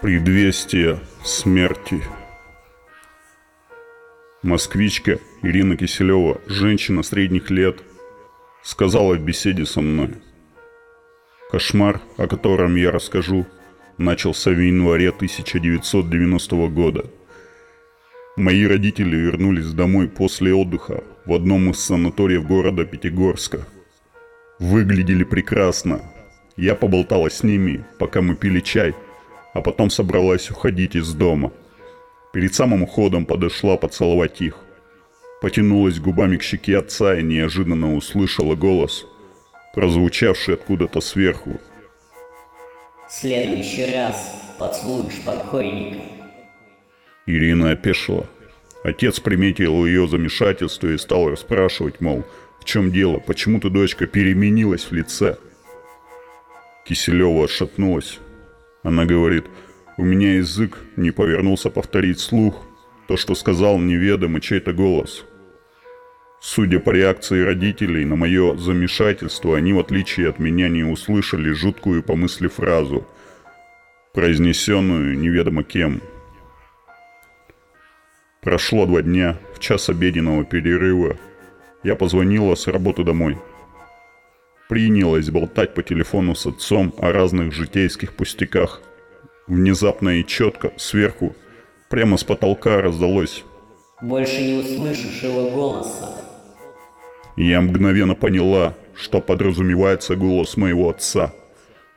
[0.00, 2.00] Предвестие смерти.
[4.44, 7.82] Москвичка Ирина Киселева, женщина средних лет,
[8.62, 10.10] сказала в беседе со мной.
[11.50, 13.44] Кошмар, о котором я расскажу,
[13.96, 17.10] начался в январе 1990 года.
[18.36, 23.66] Мои родители вернулись домой после отдыха в одном из санаториев города Пятигорска.
[24.60, 26.02] Выглядели прекрасно.
[26.56, 28.94] Я поболтала с ними, пока мы пили чай–
[29.58, 31.52] а потом собралась уходить из дома.
[32.32, 34.56] Перед самым уходом подошла поцеловать их.
[35.40, 39.06] Потянулась губами к щеке отца и неожиданно услышала голос,
[39.74, 41.60] прозвучавший откуда-то сверху.
[43.08, 46.02] «В следующий раз поцелуешь покойника».
[47.26, 48.28] Ирина опешила.
[48.84, 52.24] Отец приметил ее замешательство и стал расспрашивать, мол,
[52.60, 55.36] в чем дело, почему ты, дочка, переменилась в лице?
[56.86, 58.18] Киселева отшатнулась,
[58.82, 59.44] она говорит,
[59.96, 62.64] у меня язык не повернулся повторить слух
[63.08, 65.24] то, что сказал неведомый чей-то голос.
[66.40, 72.04] Судя по реакции родителей на мое замешательство, они, в отличие от меня, не услышали жуткую
[72.04, 73.06] по мысли фразу,
[74.14, 76.00] произнесенную неведомо кем.
[78.40, 81.16] Прошло два дня, в час обеденного перерыва.
[81.82, 83.36] Я позвонила с работы домой–
[84.68, 88.82] принялась болтать по телефону с отцом о разных житейских пустяках.
[89.46, 91.34] Внезапно и четко, сверху,
[91.88, 93.44] прямо с потолка раздалось.
[94.02, 96.14] «Больше не услышишь его голоса».
[97.36, 101.32] Я мгновенно поняла, что подразумевается голос моего отца,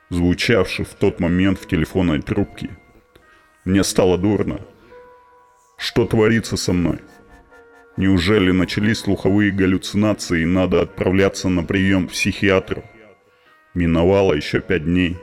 [0.08, 2.70] звучавший в тот момент в телефонной трубке.
[3.64, 4.60] Мне стало дурно.
[5.76, 6.98] Что творится со мной?
[7.98, 12.84] Неужели начались слуховые галлюцинации и надо отправляться на прием к психиатру?
[13.74, 15.18] Миновало еще пять дней,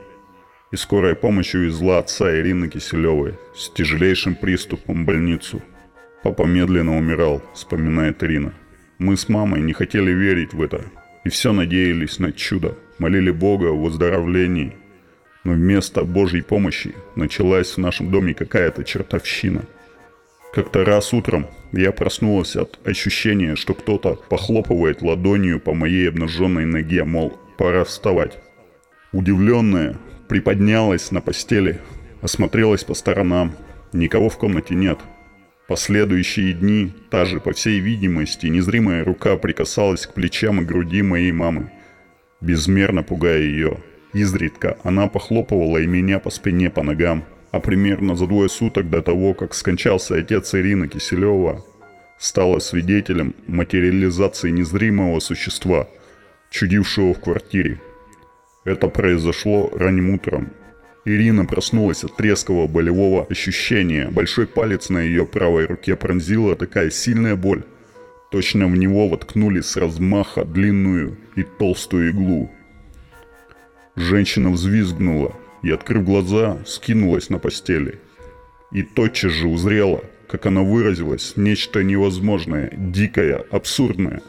[0.70, 5.60] и скорая помощь увезла отца Ирины Киселевой с тяжелейшим приступом в больницу.
[6.22, 8.54] Папа медленно умирал, вспоминает Ирина.
[8.98, 10.84] Мы с мамой не хотели верить в это,
[11.24, 14.76] и все надеялись на чудо, молили Бога о выздоровлении.
[15.42, 19.64] Но вместо Божьей помощи началась в нашем доме какая-то чертовщина–
[20.52, 27.04] как-то раз утром я проснулась от ощущения, что кто-то похлопывает ладонью по моей обнаженной ноге,
[27.04, 28.38] мол, пора вставать.
[29.12, 29.96] Удивленная,
[30.28, 31.80] приподнялась на постели,
[32.20, 33.52] осмотрелась по сторонам.
[33.92, 34.98] Никого в комнате нет.
[35.68, 41.30] Последующие дни, та же, по всей видимости, незримая рука прикасалась к плечам и груди моей
[41.30, 41.70] мамы,
[42.40, 43.78] безмерно пугая ее.
[44.12, 49.02] Изредка она похлопывала и меня по спине, по ногам– а примерно за двое суток до
[49.02, 51.64] того, как скончался отец Ирины Киселева,
[52.18, 55.88] стала свидетелем материализации незримого существа,
[56.50, 57.80] чудившего в квартире.
[58.64, 60.50] Это произошло ранним утром.
[61.06, 64.08] Ирина проснулась от резкого болевого ощущения.
[64.10, 67.64] Большой палец на ее правой руке пронзила такая сильная боль.
[68.30, 72.50] Точно в него воткнули с размаха длинную и толстую иглу.
[73.96, 78.00] Женщина взвизгнула, и, открыв глаза, скинулась на постели.
[78.72, 84.22] И тотчас же узрела, как она выразилась, нечто невозможное, дикое, абсурдное.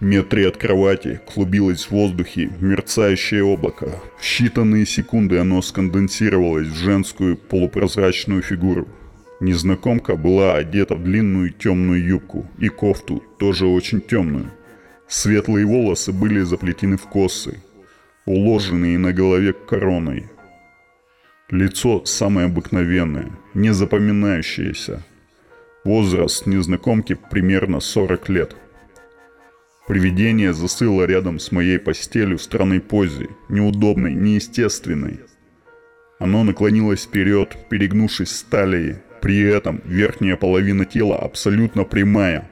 [0.00, 4.00] Метре от кровати клубилось в воздухе мерцающее облако.
[4.18, 8.88] В считанные секунды оно сконденсировалось в женскую полупрозрачную фигуру.
[9.40, 14.50] Незнакомка была одета в длинную темную юбку и кофту, тоже очень темную.
[15.06, 17.62] Светлые волосы были заплетены в косы,
[18.26, 20.30] уложенные на голове короной,
[21.50, 25.02] Лицо самое обыкновенное, не запоминающееся.
[25.82, 28.56] Возраст незнакомки примерно 40 лет.
[29.88, 35.18] Привидение застыло рядом с моей постелью в странной позе, неудобной, неестественной.
[36.20, 38.98] Оно наклонилось вперед, перегнувшись с талией.
[39.20, 42.48] При этом верхняя половина тела абсолютно прямая,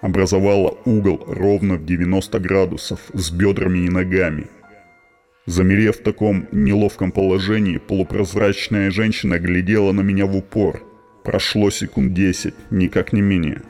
[0.00, 4.48] образовала угол ровно в 90 градусов с бедрами и ногами–
[5.46, 10.82] Замерев в таком неловком положении, полупрозрачная женщина глядела на меня в упор.
[11.24, 13.62] Прошло секунд десять, никак не менее.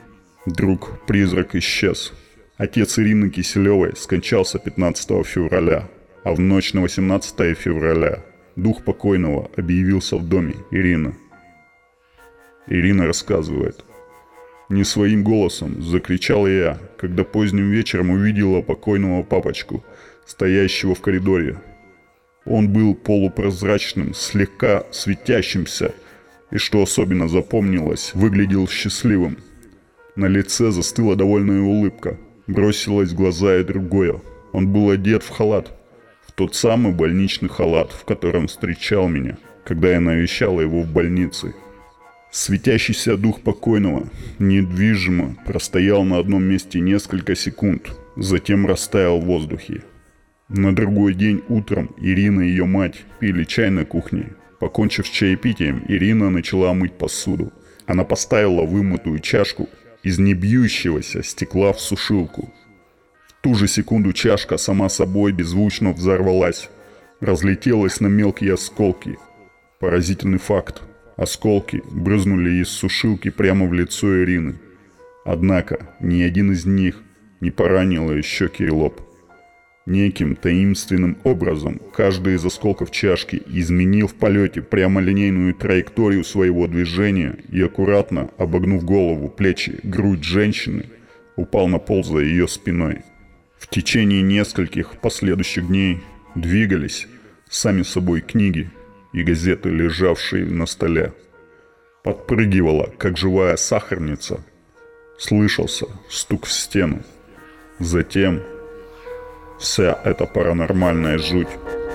[0.45, 2.13] Вдруг призрак исчез.
[2.57, 5.87] Отец Ирины Киселевой скончался 15 февраля,
[6.23, 8.23] а в ночь на 18 февраля
[8.55, 11.15] дух покойного объявился в доме Ирины.
[12.67, 13.85] Ирина рассказывает.
[14.69, 19.85] Не своим голосом закричал я, когда поздним вечером увидела покойного папочку–
[20.31, 21.57] стоящего в коридоре.
[22.45, 25.93] Он был полупрозрачным, слегка светящимся,
[26.49, 29.37] и, что особенно запомнилось, выглядел счастливым.
[30.15, 32.17] На лице застыла довольная улыбка.
[32.47, 34.19] Бросилась в глаза и другое.
[34.51, 35.71] Он был одет в халат.
[36.25, 41.53] В тот самый больничный халат, в котором встречал меня– когда я навещала его в больнице.
[42.31, 44.07] Светящийся дух покойного
[44.39, 49.83] недвижимо простоял на одном месте несколько секунд, затем растаял в воздухе.
[50.53, 54.33] На другой день утром Ирина и ее мать пили чай на кухне.
[54.59, 57.53] Покончив с чаепитием, Ирина начала мыть посуду.
[57.85, 59.69] Она поставила вымытую чашку
[60.03, 62.53] из небьющегося стекла в сушилку.
[63.29, 66.69] В ту же секунду чашка сама собой беззвучно взорвалась,
[67.21, 69.17] разлетелась на мелкие осколки.
[69.79, 70.81] Поразительный факт.
[71.15, 74.59] Осколки брызнули из сушилки прямо в лицо Ирины.
[75.23, 77.01] Однако ни один из них
[77.39, 78.99] не поранил ее щеки и лоб.
[79.87, 87.61] Неким таинственным образом каждый из осколков чашки изменил в полете прямолинейную траекторию своего движения и
[87.61, 90.85] аккуратно, обогнув голову, плечи, грудь женщины,
[91.35, 92.99] упал на пол за ее спиной.
[93.57, 96.01] В течение нескольких последующих дней
[96.35, 97.07] двигались
[97.49, 98.69] сами собой книги
[99.13, 101.13] и газеты, лежавшие на столе.
[102.03, 104.43] Подпрыгивала, как живая сахарница.
[105.17, 107.01] Слышался стук в стену.
[107.79, 108.41] Затем
[109.61, 111.47] вся эта паранормальная жуть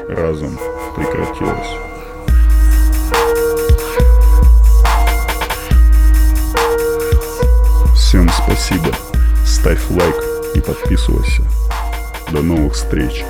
[0.09, 0.59] разом
[0.95, 1.69] прекратилась.
[7.95, 8.95] Всем спасибо.
[9.45, 10.17] Ставь лайк
[10.55, 11.43] и подписывайся.
[12.31, 13.25] До новых встреч.